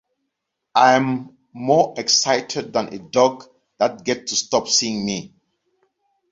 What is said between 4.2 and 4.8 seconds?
to stop